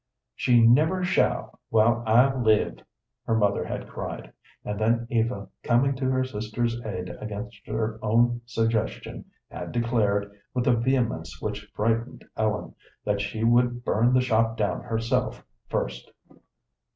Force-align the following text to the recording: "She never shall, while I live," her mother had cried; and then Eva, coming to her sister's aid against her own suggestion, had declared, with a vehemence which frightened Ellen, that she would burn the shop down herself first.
"She 0.33 0.59
never 0.65 1.03
shall, 1.03 1.59
while 1.69 2.01
I 2.07 2.33
live," 2.33 2.79
her 3.27 3.35
mother 3.37 3.63
had 3.63 3.87
cried; 3.87 4.33
and 4.65 4.79
then 4.79 5.05
Eva, 5.11 5.47
coming 5.61 5.93
to 5.97 6.05
her 6.09 6.23
sister's 6.23 6.83
aid 6.83 7.09
against 7.21 7.67
her 7.67 7.99
own 8.01 8.41
suggestion, 8.47 9.25
had 9.51 9.71
declared, 9.71 10.31
with 10.55 10.65
a 10.65 10.73
vehemence 10.75 11.39
which 11.39 11.69
frightened 11.75 12.25
Ellen, 12.35 12.73
that 13.05 13.21
she 13.21 13.43
would 13.43 13.85
burn 13.85 14.11
the 14.13 14.21
shop 14.21 14.57
down 14.57 14.81
herself 14.81 15.45
first. 15.67 16.09